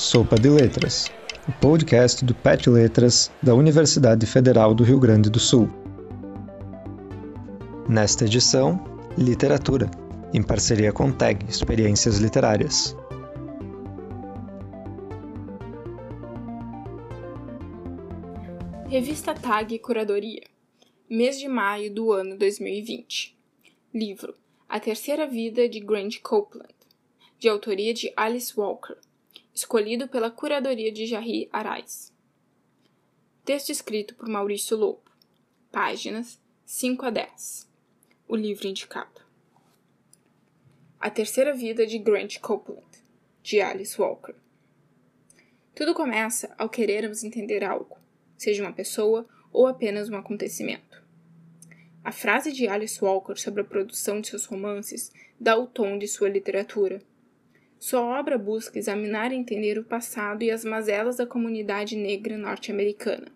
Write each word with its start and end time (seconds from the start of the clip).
Sopa 0.00 0.36
de 0.36 0.48
Letras, 0.48 1.12
o 1.46 1.52
podcast 1.60 2.24
do 2.24 2.34
PET 2.34 2.70
Letras 2.70 3.30
da 3.42 3.54
Universidade 3.54 4.24
Federal 4.24 4.72
do 4.74 4.82
Rio 4.82 4.98
Grande 4.98 5.28
do 5.28 5.38
Sul. 5.38 5.68
Nesta 7.86 8.24
edição, 8.24 8.82
Literatura, 9.18 9.90
em 10.32 10.42
parceria 10.42 10.90
com 10.90 11.12
TAG 11.12 11.44
Experiências 11.46 12.16
Literárias. 12.16 12.96
Revista 18.88 19.34
TAG 19.34 19.78
Curadoria, 19.80 20.46
mês 21.10 21.38
de 21.38 21.46
maio 21.46 21.92
do 21.92 22.10
ano 22.10 22.38
2020. 22.38 23.36
Livro 23.94 24.34
A 24.66 24.80
Terceira 24.80 25.26
Vida 25.26 25.68
de 25.68 25.78
Grant 25.78 26.20
Copeland, 26.22 26.74
de 27.38 27.50
autoria 27.50 27.92
de 27.92 28.10
Alice 28.16 28.58
Walker, 28.58 28.96
escolhido 29.60 30.08
pela 30.08 30.30
curadoria 30.30 30.90
de 30.90 31.06
Jarry 31.06 31.48
Arais. 31.52 32.12
Texto 33.44 33.70
escrito 33.70 34.14
por 34.14 34.28
Maurício 34.28 34.76
Lobo. 34.76 35.02
Páginas 35.70 36.40
5 36.64 37.06
a 37.06 37.10
10. 37.10 37.68
O 38.26 38.36
livro 38.36 38.66
indicado. 38.66 39.20
A 40.98 41.10
Terceira 41.10 41.54
Vida 41.54 41.86
de 41.86 41.98
Grant 41.98 42.38
Copeland, 42.38 42.86
de 43.42 43.60
Alice 43.60 44.00
Walker. 44.00 44.34
Tudo 45.74 45.94
começa 45.94 46.54
ao 46.58 46.68
querermos 46.68 47.22
entender 47.22 47.62
algo 47.64 48.00
seja 48.36 48.62
uma 48.62 48.72
pessoa 48.72 49.28
ou 49.52 49.66
apenas 49.66 50.08
um 50.08 50.16
acontecimento. 50.16 51.04
A 52.02 52.10
frase 52.10 52.50
de 52.50 52.66
Alice 52.66 53.04
Walker 53.04 53.36
sobre 53.36 53.60
a 53.60 53.64
produção 53.64 54.22
de 54.22 54.28
seus 54.28 54.46
romances 54.46 55.12
dá 55.38 55.58
o 55.58 55.66
tom 55.66 55.98
de 55.98 56.08
sua 56.08 56.30
literatura. 56.30 57.02
Sua 57.80 58.02
obra 58.02 58.36
busca 58.36 58.78
examinar 58.78 59.32
e 59.32 59.36
entender 59.36 59.78
o 59.78 59.82
passado 59.82 60.42
e 60.42 60.50
as 60.50 60.66
mazelas 60.66 61.16
da 61.16 61.26
comunidade 61.26 61.96
negra 61.96 62.36
norte-americana. 62.36 63.28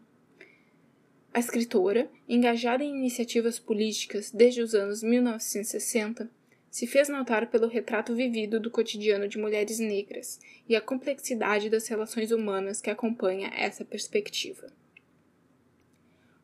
A 1.32 1.40
escritora, 1.40 2.10
engajada 2.28 2.84
em 2.84 2.94
iniciativas 2.94 3.58
políticas 3.58 4.30
desde 4.30 4.60
os 4.60 4.74
anos 4.74 5.02
1960, 5.02 6.30
se 6.70 6.86
fez 6.86 7.08
notar 7.08 7.50
pelo 7.50 7.66
retrato 7.66 8.14
vivido 8.14 8.60
do 8.60 8.70
cotidiano 8.70 9.26
de 9.26 9.38
mulheres 9.38 9.78
negras 9.78 10.38
e 10.68 10.76
a 10.76 10.80
complexidade 10.80 11.70
das 11.70 11.88
relações 11.88 12.30
humanas 12.30 12.82
que 12.82 12.90
acompanha 12.90 13.50
essa 13.56 13.82
perspectiva. 13.82 14.70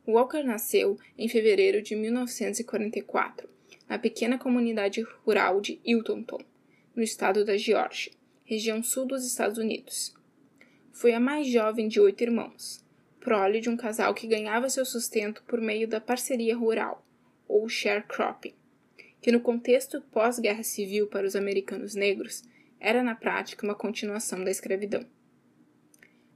Walker 0.08 0.42
nasceu 0.42 0.98
em 1.18 1.28
fevereiro 1.28 1.82
de 1.82 1.94
1944, 1.94 3.46
na 3.86 3.98
pequena 3.98 4.38
comunidade 4.38 5.02
rural 5.22 5.60
de 5.60 5.78
Hiltonton, 5.84 6.40
no 6.94 7.02
estado 7.02 7.44
da 7.44 7.56
Geórgia, 7.56 8.12
região 8.44 8.82
sul 8.82 9.06
dos 9.06 9.24
Estados 9.24 9.58
Unidos. 9.58 10.14
Foi 10.92 11.12
a 11.12 11.20
mais 11.20 11.46
jovem 11.46 11.88
de 11.88 12.00
oito 12.00 12.22
irmãos, 12.22 12.84
prole 13.20 13.60
de 13.60 13.68
um 13.68 13.76
casal 13.76 14.14
que 14.14 14.26
ganhava 14.26 14.68
seu 14.68 14.84
sustento 14.84 15.42
por 15.44 15.60
meio 15.60 15.86
da 15.86 16.00
parceria 16.00 16.56
rural, 16.56 17.06
ou 17.46 17.68
sharecropping, 17.68 18.54
que 19.20 19.32
no 19.32 19.40
contexto 19.40 20.00
pós-guerra 20.10 20.62
civil 20.62 21.06
para 21.06 21.26
os 21.26 21.36
americanos 21.36 21.94
negros 21.94 22.42
era 22.78 23.02
na 23.02 23.14
prática 23.14 23.66
uma 23.66 23.74
continuação 23.74 24.42
da 24.42 24.50
escravidão. 24.50 25.06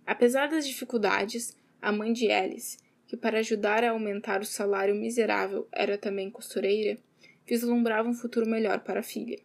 Apesar 0.07 0.49
das 0.49 0.67
dificuldades, 0.67 1.57
a 1.81 1.91
mãe 1.91 2.13
de 2.13 2.31
Alice 2.31 2.79
que 3.07 3.17
para 3.17 3.39
ajudar 3.39 3.85
a 3.85 3.91
aumentar 3.91 4.41
o 4.41 4.45
salário 4.45 4.95
miserável 4.95 5.69
era 5.71 5.99
também 5.99 6.31
costureira, 6.31 6.99
vislumbrava 7.47 8.09
um 8.09 8.15
futuro 8.15 8.49
melhor 8.49 8.81
para 8.81 9.01
a 9.01 9.05
filha. 9.05 9.39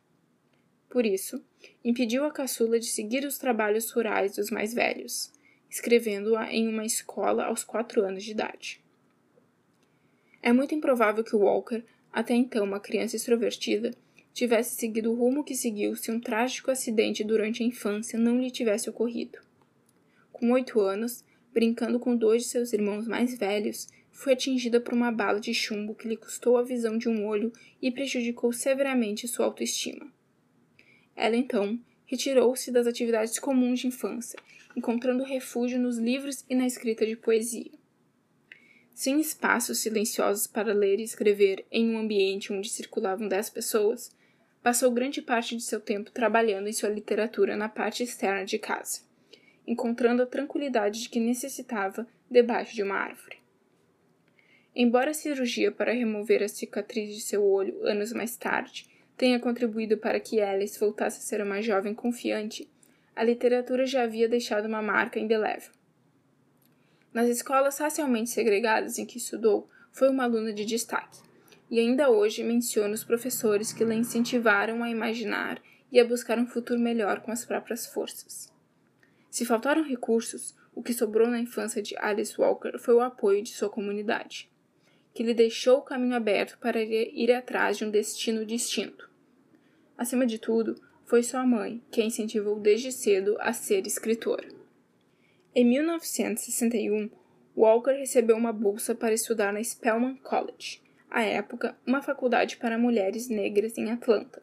Por 0.90 1.06
isso, 1.06 1.44
impediu 1.86 2.26
a 2.26 2.32
caçula 2.32 2.80
de 2.80 2.88
seguir 2.88 3.24
os 3.24 3.38
trabalhos 3.38 3.92
rurais 3.92 4.36
dos 4.36 4.50
mais 4.50 4.74
velhos, 4.74 5.32
escrevendo-a 5.70 6.52
em 6.52 6.68
uma 6.68 6.84
escola 6.84 7.46
aos 7.46 7.64
quatro 7.64 8.04
anos 8.04 8.24
de 8.24 8.32
idade. 8.32 8.82
É 10.42 10.52
muito 10.52 10.74
improvável 10.74 11.24
que 11.24 11.36
Walker, 11.36 11.84
até 12.12 12.34
então 12.34 12.64
uma 12.64 12.80
criança 12.80 13.16
extrovertida, 13.16 13.94
tivesse 14.34 14.76
seguido 14.78 15.12
o 15.12 15.16
rumo 15.16 15.44
que 15.44 15.54
seguiu 15.54 15.96
se 15.96 16.12
um 16.12 16.20
trágico 16.20 16.72
acidente 16.72 17.24
durante 17.24 17.62
a 17.62 17.66
infância 17.66 18.18
não 18.18 18.42
lhe 18.42 18.50
tivesse 18.50 18.90
ocorrido. 18.90 19.38
Com 20.32 20.52
oito 20.52 20.80
anos, 20.80 21.24
brincando 21.54 22.00
com 22.00 22.16
dois 22.16 22.44
de 22.44 22.50
seus 22.50 22.74
irmãos 22.74 23.08
mais 23.08 23.38
velhos, 23.38 23.88
foi 24.12 24.34
atingida 24.34 24.80
por 24.80 24.94
uma 24.94 25.12
bala 25.12 25.40
de 25.40 25.54
chumbo 25.54 25.94
que 25.94 26.08
lhe 26.08 26.18
custou 26.18 26.58
a 26.58 26.64
visão 26.64 26.98
de 26.98 27.08
um 27.08 27.28
olho 27.28 27.54
e 27.82 27.92
prejudicou 27.92 28.52
severamente 28.52 29.28
sua 29.28 29.46
autoestima. 29.46 30.12
Ela 31.20 31.36
então 31.36 31.80
retirou-se 32.06 32.72
das 32.72 32.88
atividades 32.88 33.38
comuns 33.38 33.80
de 33.80 33.88
infância, 33.88 34.40
encontrando 34.76 35.24
refúgio 35.24 35.80
nos 35.80 35.98
livros 35.98 36.46
e 36.50 36.56
na 36.56 36.66
escrita 36.66 37.06
de 37.06 37.16
poesia. 37.16 37.72
Sem 38.94 39.20
espaços 39.20 39.80
silenciosos 39.80 40.48
para 40.48 40.74
ler 40.74 41.00
e 41.00 41.04
escrever 41.04 41.66
em 41.72 41.94
um 41.94 42.00
ambiente 42.00 42.52
onde 42.52 42.70
circulavam 42.70 43.28
dez 43.28 43.50
pessoas, 43.50 44.12
passou 44.64 44.92
grande 44.92 45.22
parte 45.22 45.56
de 45.56 45.64
seu 45.64 45.80
tempo 45.80 46.12
trabalhando 46.12 46.68
em 46.68 46.74
sua 46.74 46.90
literatura 46.90 47.56
na 47.56 47.70
parte 47.70 48.04
externa 48.04 48.46
de 48.46 48.58
casa 48.58 49.08
encontrando 49.70 50.24
a 50.24 50.26
tranquilidade 50.26 51.04
de 51.04 51.10
que 51.10 51.20
necessitava 51.20 52.08
debaixo 52.30 52.74
de 52.74 52.82
uma 52.82 52.96
árvore. 52.96 53.38
Embora 54.76 55.12
a 55.12 55.14
cirurgia 55.14 55.72
para 55.72 55.94
remover 55.94 56.42
a 56.42 56.48
cicatriz 56.48 57.14
de 57.14 57.22
seu 57.22 57.44
olho 57.44 57.86
anos 57.86 58.12
mais 58.12 58.36
tarde 58.36 58.89
tenha 59.20 59.38
contribuído 59.38 59.98
para 59.98 60.18
que 60.18 60.40
Alice 60.40 60.80
voltasse 60.80 61.18
a 61.18 61.22
ser 61.22 61.44
uma 61.44 61.62
jovem 61.62 61.94
confiante, 61.94 62.72
a 63.14 63.22
literatura 63.22 63.86
já 63.86 64.04
havia 64.04 64.30
deixado 64.30 64.66
uma 64.66 64.82
marca 64.82 65.20
indelével. 65.20 65.72
Nas 67.14 67.28
escolas 67.28 67.78
racialmente 67.78 68.30
segregadas 68.30 68.98
em 68.98 69.06
que 69.06 69.18
estudou, 69.18 69.70
foi 69.92 70.10
uma 70.10 70.24
aluna 70.24 70.54
de 70.54 70.64
destaque, 70.64 71.20
e 71.70 71.82
ainda 71.82 72.10
hoje 72.10 72.46
menciona 72.46 72.94
os 72.94 73.04
professores 73.04 73.74
que 73.74 73.84
lhe 73.84 73.94
incentivaram 73.94 74.82
a 74.82 74.90
imaginar 74.90 75.62
e 75.92 76.00
a 76.00 76.06
buscar 76.06 76.40
um 76.40 76.48
futuro 76.48 76.80
melhor 76.80 77.20
com 77.20 77.30
as 77.30 77.44
próprias 77.44 77.86
forças. 77.88 78.54
Se 79.30 79.44
faltaram 79.44 79.84
recursos, 79.84 80.56
o 80.74 80.82
que 80.82 80.94
sobrou 80.94 81.28
na 81.28 81.42
infância 81.42 81.82
de 81.82 81.94
Alice 81.98 82.40
Walker 82.40 82.78
foi 82.80 82.94
o 82.94 83.02
apoio 83.02 83.44
de 83.44 83.50
sua 83.50 83.70
comunidade, 83.70 84.50
que 85.14 85.24
lhe 85.24 85.34
deixou 85.34 85.80
o 85.80 85.82
caminho 85.82 86.16
aberto 86.16 86.58
para 86.58 86.82
ir 86.82 87.34
atrás 87.34 87.78
de 87.78 87.84
um 87.84 87.92
destino 87.92 88.46
distinto. 88.46 89.09
Acima 90.00 90.26
de 90.26 90.40
tudo, 90.40 90.82
foi 91.04 91.22
sua 91.22 91.46
mãe 91.46 91.84
que 91.92 92.02
a 92.02 92.06
incentivou 92.06 92.58
desde 92.58 92.90
cedo 92.90 93.36
a 93.42 93.52
ser 93.52 93.86
escritora. 93.86 94.48
Em 95.54 95.66
1961, 95.66 97.10
Walker 97.54 97.92
recebeu 97.92 98.38
uma 98.38 98.54
bolsa 98.54 98.96
para 98.96 99.14
estudar 99.14 99.52
na 99.52 99.62
Spelman 99.62 100.16
College, 100.24 100.82
à 101.12 101.24
época 101.24 101.78
uma 101.86 102.02
faculdade 102.02 102.56
para 102.56 102.78
mulheres 102.78 103.28
negras 103.28 103.78
em 103.78 103.92
Atlanta. 103.92 104.42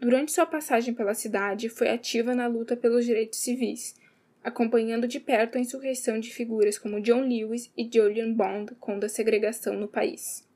Durante 0.00 0.32
sua 0.32 0.46
passagem 0.46 0.94
pela 0.94 1.12
cidade, 1.12 1.68
foi 1.68 1.90
ativa 1.90 2.34
na 2.34 2.46
luta 2.46 2.74
pelos 2.74 3.04
direitos 3.04 3.40
civis, 3.40 3.94
acompanhando 4.42 5.06
de 5.06 5.20
perto 5.20 5.58
a 5.58 5.60
insurreição 5.60 6.18
de 6.18 6.32
figuras 6.32 6.78
como 6.78 7.02
John 7.02 7.20
Lewis 7.20 7.70
e 7.76 7.86
Julian 7.92 8.32
Bond 8.32 8.76
contra 8.76 9.08
a 9.08 9.10
segregação 9.10 9.74
no 9.74 9.88
país. 9.88 10.48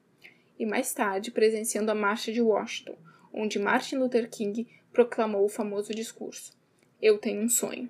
E 0.59 0.65
mais 0.65 0.95
tarde 0.95 1.31
presenciando 1.31 1.91
a 1.91 1.95
Marcha 1.95 2.33
de 2.33 2.41
Washington, 2.41 2.97
onde 3.33 3.59
Martin 3.59 3.97
Luther 3.97 4.29
King 4.29 4.67
proclamou 4.93 5.45
o 5.45 5.49
famoso 5.49 5.95
discurso: 5.95 6.53
Eu 7.01 7.19
tenho 7.19 7.43
um 7.43 7.49
sonho. 7.49 7.89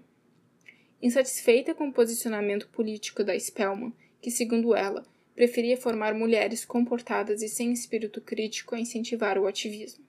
Insatisfeita 1.01 1.75
com 1.75 1.89
o 1.89 1.93
posicionamento 1.93 2.69
político 2.69 3.23
da 3.23 3.39
Spelman, 3.39 3.93
que, 4.21 4.31
segundo 4.31 4.75
ela, 4.75 5.07
preferia 5.35 5.77
formar 5.77 6.15
mulheres 6.15 6.65
comportadas 6.65 7.43
e 7.43 7.49
sem 7.49 7.73
espírito 7.73 8.21
crítico 8.21 8.75
a 8.75 8.81
incentivar 8.81 9.39
o 9.39 9.47
ativismo. 9.47 10.05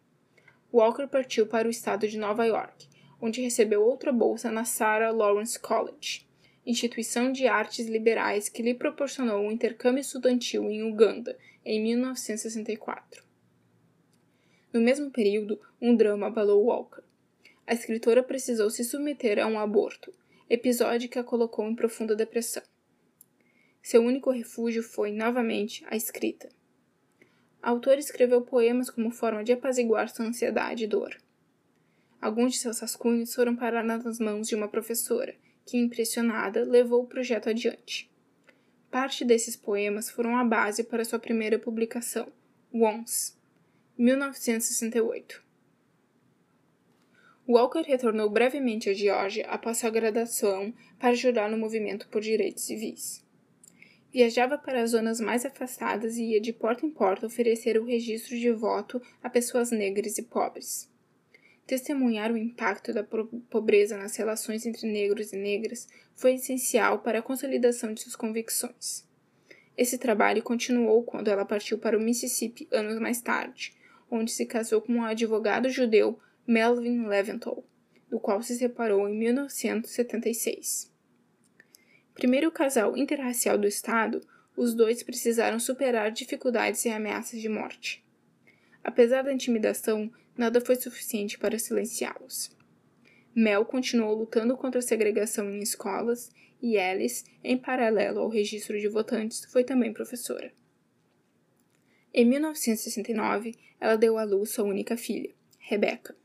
Walker 0.74 1.08
partiu 1.08 1.46
para 1.46 1.68
o 1.68 1.72
estado 1.72 2.08
de 2.08 2.18
Nova 2.18 2.46
York, 2.46 2.88
onde 3.22 3.42
recebeu 3.42 3.84
outra 3.84 4.12
bolsa 4.12 4.50
na 4.52 4.66
Sarah 4.66 5.12
Lawrence 5.12 5.60
College, 5.60 6.28
instituição 6.66 7.32
de 7.32 7.48
artes 7.48 7.88
liberais 7.88 8.50
que 8.50 8.64
lhe 8.64 8.74
proporcionou 8.74 9.42
um 9.42 9.52
intercâmbio 9.52 10.02
estudantil 10.02 10.70
em 10.70 10.84
Uganda 10.84 11.38
em 11.66 11.82
1964. 11.82 13.29
No 14.72 14.80
mesmo 14.80 15.10
período, 15.10 15.60
um 15.82 15.96
drama 15.96 16.28
abalou 16.28 16.66
Walker. 16.66 17.02
A 17.66 17.74
escritora 17.74 18.22
precisou 18.22 18.70
se 18.70 18.84
submeter 18.84 19.40
a 19.40 19.48
um 19.48 19.60
aborto, 19.60 20.14
episódio 20.50 21.10
que 21.10 21.18
a 21.18 21.24
colocou 21.24 21.68
em 21.68 21.76
profunda 21.76 22.16
depressão. 22.16 22.64
Seu 23.82 24.04
único 24.04 24.30
refúgio 24.30 24.84
foi, 24.84 25.12
novamente, 25.12 25.84
a 25.90 25.96
escrita. 25.96 26.50
A 27.62 27.70
autora 27.72 28.00
escreveu 28.00 28.42
poemas 28.42 28.90
como 28.90 29.10
forma 29.10 29.44
de 29.44 29.52
apaziguar 29.52 30.10
sua 30.10 30.26
ansiedade 30.26 30.84
e 30.84 30.88
dor. 30.88 31.18
Alguns 32.22 32.54
de 32.54 32.60
seus 32.60 32.80
rascunhos 32.80 33.34
foram 33.34 33.56
parar 33.56 33.84
nas 33.84 34.20
mãos 34.20 34.48
de 34.48 34.56
uma 34.56 34.68
professora, 34.68 35.36
que, 35.66 35.78
impressionada, 35.78 36.64
levou 36.64 37.04
o 37.04 37.08
projeto 37.08 37.50
adiante. 37.50 38.10
Parte 38.92 39.26
desses 39.26 39.56
poemas 39.56 40.10
foram 40.10 40.38
a 40.38 40.44
base 40.44 40.84
para 40.84 41.06
sua 41.06 41.20
primeira 41.20 41.58
publicação, 41.58 42.32
Once, 42.74 43.34
1968. 44.00 45.44
Walker 47.46 47.82
retornou 47.82 48.30
brevemente 48.30 48.90
à 48.90 48.94
Geórgia 48.94 49.46
após 49.48 49.80
sua 49.80 49.90
graduação 49.90 50.74
para 50.98 51.10
ajudar 51.10 51.52
no 51.52 51.58
movimento 51.58 52.08
por 52.08 52.22
direitos 52.22 52.64
civis. 52.64 53.22
Viajava 54.10 54.58
para 54.58 54.82
as 54.82 54.92
zonas 54.92 55.20
mais 55.20 55.46
afastadas 55.46 56.16
e 56.16 56.28
ia 56.28 56.40
de 56.40 56.54
porta 56.54 56.86
em 56.86 56.90
porta 56.90 57.26
oferecer 57.26 57.78
o 57.78 57.84
registro 57.84 58.38
de 58.38 58.50
voto 58.54 59.02
a 59.22 59.30
pessoas 59.30 59.70
negras 59.70 60.18
e 60.18 60.24
pobres. 60.24 60.90
Testemunhar 61.68 62.32
o 62.32 62.38
impacto 62.38 62.94
da 62.94 63.04
pobreza 63.04 63.98
nas 63.98 64.16
relações 64.16 64.66
entre 64.66 64.90
negros 64.90 65.34
e 65.34 65.36
negras 65.36 65.90
foi 66.16 66.36
essencial 66.36 67.00
para 67.00 67.20
a 67.20 67.22
consolidação 67.22 67.94
de 67.94 68.00
suas 68.00 68.16
convicções. 68.16 69.06
Esse 69.78 69.98
trabalho 69.98 70.42
continuou 70.42 71.04
quando 71.04 71.28
ela 71.28 71.44
partiu 71.44 71.78
para 71.78 71.98
o 71.98 72.02
Mississippi 72.02 72.66
anos 72.72 72.98
mais 72.98 73.20
tarde, 73.20 73.78
onde 74.10 74.32
se 74.32 74.46
casou 74.46 74.82
com 74.82 74.94
um 74.94 75.04
advogado 75.04 75.70
judeu 75.70 76.20
Melvin 76.48 77.06
Leventhal, 77.06 77.64
do 78.10 78.20
qual 78.20 78.42
se 78.42 78.58
separou 78.58 79.08
em 79.08 79.16
1976. 79.18 80.92
Primeiro 82.14 82.52
casal 82.52 82.98
interracial 82.98 83.58
do 83.58 83.68
estado, 83.68 84.22
os 84.58 84.74
dois 84.74 85.04
precisaram 85.04 85.60
superar 85.60 86.12
dificuldades 86.12 86.84
e 86.84 86.90
ameaças 86.90 87.40
de 87.40 87.48
morte. 87.48 88.04
Apesar 88.84 89.22
da 89.22 89.32
intimidação, 89.32 90.12
nada 90.38 90.60
foi 90.60 90.76
suficiente 90.76 91.38
para 91.38 91.60
silenciá-los. 91.60 92.58
Mel 93.34 93.64
continuou 93.64 94.16
lutando 94.16 94.58
contra 94.58 94.80
a 94.80 94.82
segregação 94.82 95.50
em 95.50 95.60
escolas 95.60 96.32
e 96.62 96.78
Alice, 96.78 97.24
em 97.44 97.58
paralelo 97.58 98.20
ao 98.20 98.28
registro 98.28 98.78
de 98.80 98.88
votantes, 98.88 99.46
foi 99.46 99.64
também 99.64 99.94
professora. 99.94 100.52
Em 102.12 102.26
1969, 102.26 103.56
ela 103.80 103.96
deu 103.96 104.18
à 104.18 104.24
luz 104.24 104.50
sua 104.50 104.66
única 104.66 104.98
filha, 104.98 105.30
Rebecca, 105.60 106.16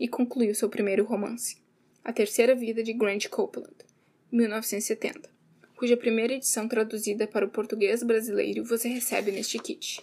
e 0.00 0.08
concluiu 0.08 0.54
seu 0.54 0.70
primeiro 0.70 1.04
romance, 1.04 1.58
A 2.02 2.14
Terceira 2.14 2.54
Vida 2.54 2.82
de 2.82 2.94
Grant 2.94 3.28
Copeland, 3.28 3.76
1970, 4.32 5.28
cuja 5.76 5.98
primeira 5.98 6.32
edição 6.32 6.66
traduzida 6.66 7.26
para 7.26 7.44
o 7.44 7.50
português 7.50 8.02
brasileiro 8.02 8.64
você 8.64 8.88
recebe 8.88 9.30
neste 9.32 9.58
kit. 9.58 10.00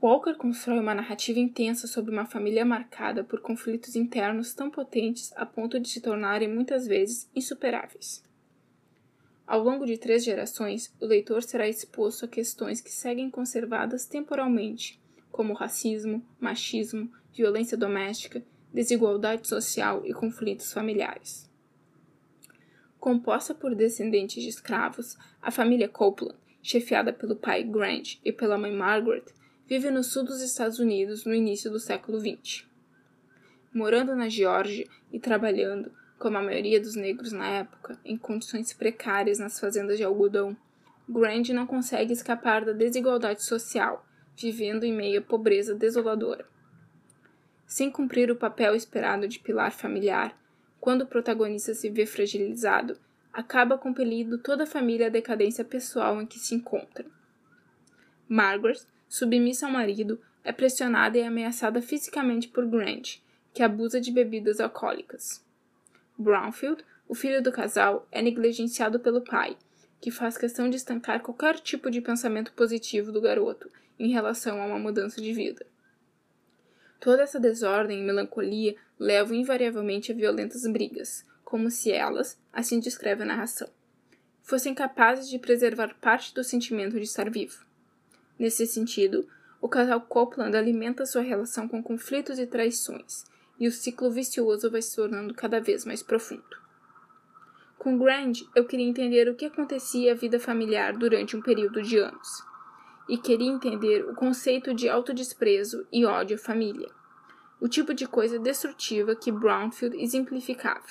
Walker 0.00 0.34
constrói 0.34 0.78
uma 0.78 0.94
narrativa 0.94 1.40
intensa 1.40 1.88
sobre 1.88 2.12
uma 2.12 2.26
família 2.26 2.64
marcada 2.64 3.24
por 3.24 3.40
conflitos 3.40 3.96
internos 3.96 4.54
tão 4.54 4.70
potentes 4.70 5.32
a 5.34 5.44
ponto 5.44 5.80
de 5.80 5.88
se 5.88 6.00
tornarem 6.00 6.46
muitas 6.46 6.86
vezes 6.86 7.28
insuperáveis. 7.34 8.22
Ao 9.46 9.62
longo 9.62 9.84
de 9.84 9.98
três 9.98 10.24
gerações, 10.24 10.94
o 10.98 11.04
leitor 11.04 11.42
será 11.42 11.68
exposto 11.68 12.24
a 12.24 12.28
questões 12.28 12.80
que 12.80 12.90
seguem 12.90 13.30
conservadas 13.30 14.06
temporalmente, 14.06 14.98
como 15.30 15.52
racismo, 15.52 16.24
machismo, 16.40 17.12
violência 17.34 17.76
doméstica, 17.76 18.42
desigualdade 18.72 19.46
social 19.46 20.02
e 20.04 20.14
conflitos 20.14 20.72
familiares. 20.72 21.50
Composta 22.98 23.54
por 23.54 23.74
descendentes 23.74 24.42
de 24.42 24.48
escravos, 24.48 25.18
a 25.42 25.50
família 25.50 25.88
Copeland, 25.88 26.38
chefiada 26.62 27.12
pelo 27.12 27.36
pai 27.36 27.62
Grant 27.62 28.16
e 28.24 28.32
pela 28.32 28.56
mãe 28.56 28.72
Margaret, 28.72 29.24
vive 29.66 29.90
no 29.90 30.02
sul 30.02 30.24
dos 30.24 30.40
Estados 30.40 30.78
Unidos 30.78 31.26
no 31.26 31.34
início 31.34 31.70
do 31.70 31.78
século 31.78 32.18
XX. 32.18 32.66
Morando 33.72 34.16
na 34.16 34.28
Geórgia 34.28 34.88
e 35.12 35.20
trabalhando, 35.20 35.92
como 36.18 36.38
a 36.38 36.42
maioria 36.42 36.80
dos 36.80 36.94
negros 36.94 37.32
na 37.32 37.46
época, 37.48 37.98
em 38.04 38.16
condições 38.16 38.72
precárias 38.72 39.38
nas 39.38 39.58
fazendas 39.58 39.96
de 39.96 40.04
algodão, 40.04 40.56
Grant 41.08 41.50
não 41.50 41.66
consegue 41.66 42.12
escapar 42.12 42.64
da 42.64 42.72
desigualdade 42.72 43.42
social, 43.42 44.06
vivendo 44.36 44.84
em 44.84 44.92
meio 44.92 45.20
à 45.20 45.22
pobreza 45.22 45.74
desoladora. 45.74 46.46
Sem 47.66 47.90
cumprir 47.90 48.30
o 48.30 48.36
papel 48.36 48.74
esperado 48.74 49.28
de 49.28 49.38
pilar 49.38 49.72
familiar, 49.72 50.38
quando 50.80 51.02
o 51.02 51.06
protagonista 51.06 51.74
se 51.74 51.90
vê 51.90 52.06
fragilizado, 52.06 52.96
acaba 53.32 53.76
compelindo 53.76 54.38
toda 54.38 54.64
a 54.64 54.66
família 54.66 55.08
à 55.08 55.10
decadência 55.10 55.64
pessoal 55.64 56.22
em 56.22 56.26
que 56.26 56.38
se 56.38 56.54
encontra. 56.54 57.04
Margaret 58.28 58.80
submissa 59.08 59.66
ao 59.66 59.72
marido, 59.72 60.20
é 60.42 60.52
pressionada 60.52 61.18
e 61.18 61.22
ameaçada 61.22 61.82
fisicamente 61.82 62.48
por 62.48 62.66
Grant, 62.66 63.18
que 63.52 63.62
abusa 63.62 64.00
de 64.00 64.10
bebidas 64.10 64.60
alcoólicas. 64.60 65.43
Brownfield, 66.18 66.84
o 67.08 67.14
filho 67.14 67.42
do 67.42 67.52
casal, 67.52 68.06
é 68.10 68.22
negligenciado 68.22 68.98
pelo 69.00 69.22
pai, 69.22 69.56
que 70.00 70.10
faz 70.10 70.36
questão 70.36 70.68
de 70.68 70.76
estancar 70.76 71.20
qualquer 71.20 71.58
tipo 71.60 71.90
de 71.90 72.00
pensamento 72.00 72.52
positivo 72.52 73.10
do 73.10 73.20
garoto 73.20 73.70
em 73.98 74.10
relação 74.10 74.60
a 74.60 74.66
uma 74.66 74.78
mudança 74.78 75.20
de 75.20 75.32
vida. 75.32 75.66
Toda 77.00 77.22
essa 77.22 77.38
desordem 77.38 78.00
e 78.00 78.04
melancolia 78.04 78.76
levam 78.98 79.34
invariavelmente 79.34 80.12
a 80.12 80.14
violentas 80.14 80.62
brigas, 80.66 81.24
como 81.44 81.70
se 81.70 81.92
elas, 81.92 82.38
assim 82.52 82.80
descreve 82.80 83.22
a 83.22 83.26
narração, 83.26 83.68
fossem 84.42 84.74
capazes 84.74 85.28
de 85.28 85.38
preservar 85.38 85.94
parte 86.00 86.34
do 86.34 86.42
sentimento 86.42 86.96
de 86.96 87.04
estar 87.04 87.30
vivo. 87.30 87.64
Nesse 88.38 88.66
sentido, 88.66 89.28
o 89.60 89.68
casal 89.68 90.00
Copeland 90.00 90.56
alimenta 90.56 91.06
sua 91.06 91.22
relação 91.22 91.68
com 91.68 91.82
conflitos 91.82 92.38
e 92.38 92.46
traições, 92.46 93.24
e 93.58 93.68
o 93.68 93.72
ciclo 93.72 94.10
vicioso 94.10 94.70
vai 94.70 94.82
se 94.82 94.94
tornando 94.96 95.34
cada 95.34 95.60
vez 95.60 95.84
mais 95.84 96.02
profundo. 96.02 96.64
Com 97.78 97.98
Grant, 97.98 98.40
eu 98.54 98.64
queria 98.64 98.86
entender 98.86 99.28
o 99.28 99.34
que 99.34 99.44
acontecia 99.44 100.12
à 100.12 100.14
vida 100.14 100.40
familiar 100.40 100.96
durante 100.96 101.36
um 101.36 101.42
período 101.42 101.82
de 101.82 101.98
anos, 101.98 102.42
e 103.08 103.18
queria 103.18 103.50
entender 103.50 104.04
o 104.04 104.14
conceito 104.14 104.72
de 104.72 104.88
autodesprezo 104.88 105.86
e 105.92 106.04
ódio 106.04 106.36
à 106.36 106.38
família, 106.38 106.90
o 107.60 107.68
tipo 107.68 107.92
de 107.92 108.06
coisa 108.06 108.38
destrutiva 108.38 109.14
que 109.14 109.30
Brownfield 109.30 109.96
exemplificava. 110.02 110.86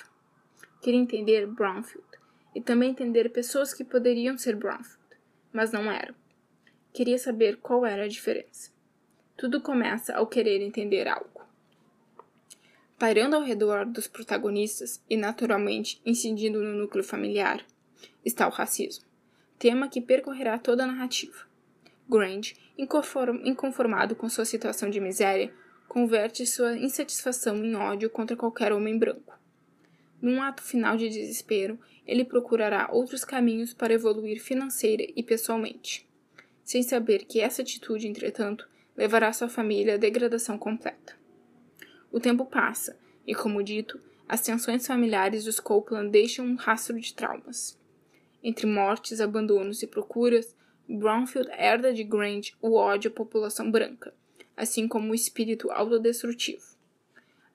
Queria 0.82 1.00
entender 1.00 1.48
Brownfield 1.48 2.08
e 2.56 2.62
também 2.62 2.92
entender 2.92 3.30
pessoas 3.30 3.74
que 3.74 3.84
poderiam 3.84 4.38
ser 4.38 4.56
Brownfield, 4.56 5.18
mas 5.52 5.72
não 5.72 5.92
eram. 5.92 6.14
Queria 6.94 7.18
saber 7.18 7.58
qual 7.58 7.86
era 7.86 8.04
a 8.04 8.08
diferença. 8.08 8.72
Tudo 9.36 9.62
começa 9.62 10.14
ao 10.14 10.28
querer 10.28 10.62
entender 10.62 11.08
algo. 11.08 11.33
Pairando 12.98 13.36
ao 13.36 13.44
redor 13.44 13.86
dos 13.86 14.08
protagonistas 14.08 15.02
e, 15.10 15.18
naturalmente, 15.18 16.02
incidindo 16.06 16.62
no 16.62 16.74
núcleo 16.74 17.04
familiar, 17.04 17.66
está 18.24 18.48
o 18.48 18.52
racismo, 18.52 19.06
tema 19.58 19.90
que 19.90 20.02
percorrerá 20.02 20.58
toda 20.58 20.84
a 20.84 20.88
narrativa. 20.88 21.46
Grant, 22.10 22.54
inconformado 22.78 24.16
com 24.16 24.30
sua 24.30 24.46
situação 24.46 24.90
de 24.90 25.00
miséria, 25.00 25.54
converte 25.88 26.46
sua 26.46 26.78
insatisfação 26.78 27.58
em 27.58 27.76
ódio 27.76 28.10
contra 28.10 28.38
qualquer 28.38 28.72
homem 28.72 28.98
branco. 28.98 29.40
Num 30.22 30.42
ato 30.42 30.64
final 30.64 30.96
de 30.96 31.10
desespero, 31.10 31.80
ele 32.08 32.24
procurará 32.24 32.90
outros 32.92 33.26
caminhos 33.26 33.74
para 33.74 33.94
evoluir 33.94 34.42
financeira 34.42 35.06
e 35.16 35.22
pessoalmente 35.22 36.08
sem 36.64 36.82
saber 36.82 37.26
que 37.26 37.42
essa 37.42 37.62
atitude, 37.62 38.08
entretanto, 38.08 38.68
levará 38.96 39.32
sua 39.34 39.50
família 39.50 39.96
à 39.96 39.98
degradação 39.98 40.58
completa. 40.58 41.16
O 42.14 42.20
tempo 42.20 42.46
passa, 42.46 42.96
e, 43.26 43.34
como 43.34 43.64
dito, 43.64 44.00
as 44.30 44.40
tensões 44.40 44.86
familiares 44.86 45.46
dos 45.46 45.60
Copeland 45.60 46.12
deixam 46.12 46.46
um 46.46 46.54
rastro 46.54 47.00
de 47.00 47.12
traumas. 47.12 47.76
Entre 48.44 48.68
mortes, 48.68 49.20
abandonos 49.20 49.82
e 49.82 49.88
procuras, 49.88 50.56
Brownfield 50.88 51.50
herda 51.52 51.92
de 51.92 52.04
Grant 52.04 52.52
o 52.62 52.76
ódio 52.76 53.10
à 53.10 53.14
população 53.14 53.72
branca, 53.72 54.14
assim 54.56 54.88
como 54.88 55.12
o 55.12 55.16
espírito 55.16 55.72
autodestrutivo. 55.72 56.78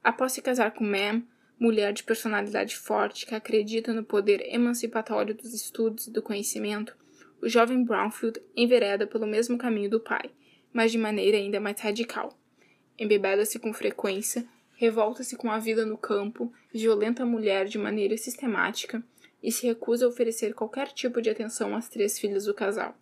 Após 0.02 0.32
se 0.32 0.42
casar 0.42 0.72
com 0.72 0.82
Mam, 0.82 1.22
mulher 1.56 1.92
de 1.92 2.02
personalidade 2.02 2.76
forte 2.76 3.26
que 3.26 3.36
acredita 3.36 3.92
no 3.92 4.02
poder 4.02 4.40
emancipatório 4.52 5.36
dos 5.36 5.54
estudos 5.54 6.08
e 6.08 6.10
do 6.10 6.20
conhecimento, 6.20 6.96
o 7.40 7.48
jovem 7.48 7.84
Brownfield 7.84 8.40
envereda 8.56 9.06
pelo 9.06 9.26
mesmo 9.26 9.56
caminho 9.56 9.88
do 9.88 10.00
pai, 10.00 10.30
mas 10.72 10.90
de 10.90 10.98
maneira 10.98 11.36
ainda 11.36 11.60
mais 11.60 11.78
radical. 11.80 12.37
Embebeda-se 12.98 13.58
com 13.58 13.72
frequência, 13.72 14.46
revolta-se 14.74 15.36
com 15.36 15.50
a 15.50 15.58
vida 15.58 15.86
no 15.86 15.96
campo, 15.96 16.52
violenta 16.72 17.22
a 17.22 17.26
mulher 17.26 17.66
de 17.66 17.78
maneira 17.78 18.16
sistemática 18.16 19.02
e 19.42 19.52
se 19.52 19.66
recusa 19.66 20.04
a 20.04 20.08
oferecer 20.08 20.54
qualquer 20.54 20.88
tipo 20.88 21.22
de 21.22 21.30
atenção 21.30 21.76
às 21.76 21.88
três 21.88 22.18
filhas 22.18 22.44
do 22.44 22.54
casal. 22.54 22.96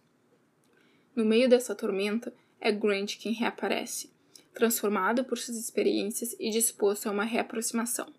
No 1.14 1.24
meio 1.24 1.48
dessa 1.48 1.74
tormenta, 1.74 2.32
é 2.60 2.70
Grant 2.70 3.16
quem 3.16 3.32
reaparece, 3.32 4.10
transformado 4.52 5.24
por 5.24 5.38
suas 5.38 5.56
experiências 5.56 6.36
e 6.38 6.50
disposto 6.50 7.06
a 7.06 7.12
uma 7.12 7.24
reaproximação. 7.24 8.12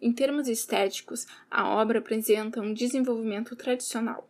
Em 0.00 0.12
termos 0.12 0.46
estéticos, 0.46 1.26
a 1.50 1.68
obra 1.68 1.98
apresenta 1.98 2.60
um 2.60 2.72
desenvolvimento 2.72 3.56
tradicional 3.56 4.28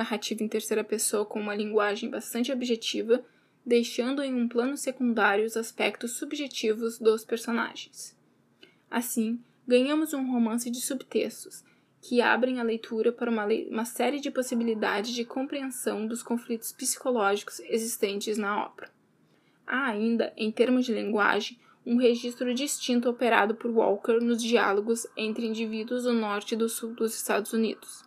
narrativa 0.00 0.42
em 0.42 0.48
terceira 0.48 0.82
pessoa 0.82 1.26
com 1.26 1.40
uma 1.40 1.54
linguagem 1.54 2.08
bastante 2.08 2.50
objetiva, 2.50 3.22
deixando 3.70 4.20
em 4.20 4.34
um 4.34 4.48
plano 4.48 4.76
secundário 4.76 5.46
os 5.46 5.56
aspectos 5.56 6.16
subjetivos 6.16 6.98
dos 6.98 7.24
personagens. 7.24 8.18
Assim, 8.90 9.40
ganhamos 9.64 10.12
um 10.12 10.28
romance 10.28 10.68
de 10.68 10.80
subtextos, 10.80 11.62
que 12.02 12.20
abrem 12.20 12.58
a 12.58 12.64
leitura 12.64 13.12
para 13.12 13.30
uma, 13.30 13.46
le 13.46 13.68
uma 13.70 13.84
série 13.84 14.18
de 14.18 14.28
possibilidades 14.28 15.12
de 15.12 15.24
compreensão 15.24 16.04
dos 16.04 16.20
conflitos 16.20 16.72
psicológicos 16.72 17.60
existentes 17.60 18.36
na 18.36 18.66
obra. 18.66 18.90
Há 19.64 19.86
ainda, 19.86 20.32
em 20.36 20.50
termos 20.50 20.84
de 20.84 20.92
linguagem, 20.92 21.56
um 21.86 21.96
registro 21.96 22.52
distinto 22.52 23.08
operado 23.08 23.54
por 23.54 23.70
Walker 23.70 24.18
nos 24.18 24.42
diálogos 24.42 25.06
entre 25.16 25.46
indivíduos 25.46 26.02
do 26.02 26.12
norte 26.12 26.56
e 26.56 26.58
do 26.58 26.68
sul 26.68 26.92
dos 26.92 27.14
Estados 27.14 27.52
Unidos. 27.52 28.02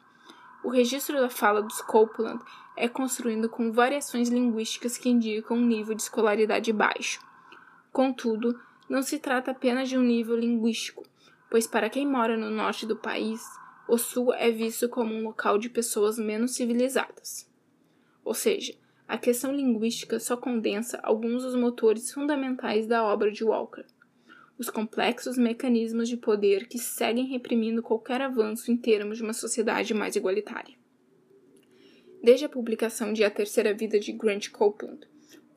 O 0.64 0.70
registro 0.70 1.20
da 1.20 1.30
fala 1.30 1.62
dos 1.62 1.82
Copeland 1.82 2.42
é 2.78 2.88
construído 2.88 3.50
com 3.50 3.72
variações 3.72 4.30
linguísticas 4.30 4.98
que 4.98 5.10
indicam 5.10 5.58
um 5.58 5.66
nível 5.66 5.94
de 5.94 6.04
escolaridade 6.04 6.72
baixo. 6.72 7.20
Contudo, 7.92 8.58
não 8.90 9.02
se 9.02 9.20
trata 9.20 9.52
apenas 9.52 9.90
de 9.90 9.98
um 9.98 10.02
nível 10.02 10.38
linguístico, 10.38 11.04
pois 11.50 11.68
para 11.68 11.90
quem 11.90 12.08
mora 12.08 12.38
no 12.38 12.50
norte 12.50 12.86
do 12.86 12.96
país, 12.96 13.42
o 13.90 13.98
sul 13.98 14.34
é 14.34 14.50
visto 14.52 14.88
como 14.88 15.14
um 15.14 15.24
local 15.24 15.58
de 15.58 15.70
pessoas 15.70 16.18
menos 16.18 16.56
civilizadas. 16.56 17.52
Ou 18.24 18.34
seja, 18.34 18.74
a 19.06 19.18
questão 19.18 19.54
linguística 19.54 20.18
só 20.18 20.38
condensa 20.38 20.98
alguns 21.04 21.44
dos 21.44 21.56
motores 21.56 22.12
fundamentais 22.12 22.88
da 22.88 23.04
obra 23.04 23.30
de 23.30 23.44
Walker. 23.44 23.86
Os 24.58 24.70
complexos 24.70 25.38
mecanismos 25.38 26.08
de 26.08 26.16
poder 26.16 26.68
que 26.68 26.78
seguem 26.78 27.26
reprimindo 27.26 27.82
qualquer 27.82 28.22
avanço 28.22 28.72
em 28.72 28.78
termos 28.78 29.18
de 29.18 29.24
uma 29.24 29.34
sociedade 29.34 29.94
mais 29.94 30.16
igualitária. 30.16 30.76
Desde 32.22 32.46
a 32.46 32.50
publicação 32.50 33.12
de 33.12 33.24
A 33.24 33.30
Terceira 33.30 33.74
Vida 33.74 34.00
de 34.00 34.12
Grant 34.12 34.50
Copeland, 34.50 35.08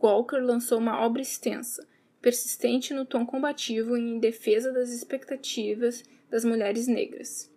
Walker 0.02 0.38
lançou 0.38 0.78
uma 0.78 1.00
obra 1.04 1.22
extensa, 1.22 1.86
persistente 2.20 2.92
no 2.92 3.04
tom 3.04 3.24
combativo 3.24 3.96
e 3.96 4.00
em 4.00 4.18
defesa 4.18 4.72
das 4.72 4.90
expectativas 4.90 6.02
das 6.30 6.44
mulheres 6.44 6.88
negras, 6.88 7.50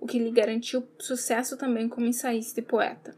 o 0.00 0.06
que 0.06 0.18
lhe 0.18 0.30
garantiu 0.30 0.86
sucesso 0.98 1.56
também 1.56 1.88
como 1.88 2.06
ensaísta 2.06 2.60
e 2.60 2.62
poeta. 2.62 3.16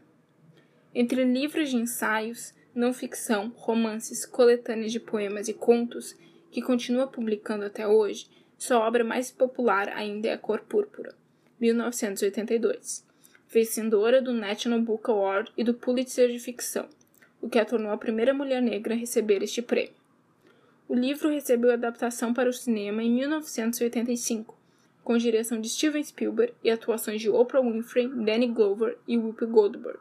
Entre 0.93 1.23
livros 1.23 1.69
de 1.69 1.77
ensaios, 1.77 2.53
não 2.75 2.93
ficção, 2.93 3.51
romances, 3.55 4.25
coletâneas 4.25 4.91
de 4.91 4.99
poemas 4.99 5.47
e 5.47 5.53
contos, 5.53 6.15
que 6.53 6.61
continua 6.61 7.07
publicando 7.07 7.65
até 7.65 7.87
hoje, 7.87 8.29
sua 8.57 8.79
obra 8.79 9.03
mais 9.03 9.31
popular 9.31 9.89
ainda 9.89 10.27
é 10.27 10.33
A 10.33 10.37
Cor 10.37 10.61
Púrpura, 10.61 11.15
1982, 11.59 13.03
vencedora 13.49 14.21
do 14.21 14.31
National 14.31 14.79
Book 14.79 15.09
Award 15.09 15.51
e 15.57 15.63
do 15.63 15.73
Pulitzer 15.73 16.29
de 16.29 16.37
Ficção, 16.37 16.87
o 17.41 17.49
que 17.49 17.57
a 17.57 17.65
tornou 17.65 17.91
a 17.91 17.97
primeira 17.97 18.35
mulher 18.35 18.61
negra 18.61 18.93
a 18.93 18.97
receber 18.97 19.41
este 19.41 19.63
prêmio. 19.63 19.95
O 20.87 20.93
livro 20.93 21.29
recebeu 21.29 21.73
adaptação 21.73 22.33
para 22.33 22.49
o 22.49 22.53
cinema 22.53 23.01
em 23.01 23.11
1985, 23.11 24.55
com 25.03 25.17
direção 25.17 25.59
de 25.59 25.69
Steven 25.69 26.03
Spielberg 26.03 26.53
e 26.63 26.69
atuações 26.69 27.19
de 27.19 27.31
Oprah 27.31 27.61
Winfrey, 27.61 28.07
Danny 28.07 28.47
Glover 28.47 28.97
e 29.07 29.17
Whoopi 29.17 29.47
Goldberg. 29.47 29.99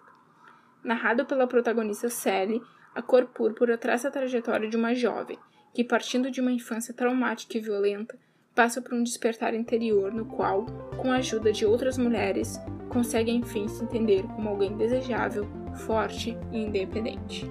Narrado 0.84 1.24
pela 1.24 1.46
protagonista 1.46 2.10
Sally, 2.10 2.60
A 2.94 3.00
Cor 3.00 3.26
Púrpura 3.26 3.78
traça 3.78 4.08
a 4.08 4.10
trajetória 4.10 4.68
de 4.68 4.76
uma 4.76 4.94
jovem 4.94 5.38
que, 5.72 5.82
partindo 5.82 6.30
de 6.30 6.40
uma 6.40 6.52
infância 6.52 6.92
traumática 6.92 7.56
e 7.56 7.60
violenta, 7.60 8.18
passa 8.54 8.82
por 8.82 8.92
um 8.92 9.02
despertar 9.02 9.54
interior 9.54 10.12
no 10.12 10.26
qual, 10.26 10.66
com 11.00 11.10
a 11.10 11.16
ajuda 11.16 11.50
de 11.52 11.64
outras 11.64 11.96
mulheres, 11.96 12.58
consegue 12.90 13.30
enfim 13.30 13.66
se 13.66 13.82
entender 13.82 14.22
como 14.24 14.50
alguém 14.50 14.76
desejável, 14.76 15.48
forte 15.86 16.36
e 16.52 16.58
independente. 16.58 17.50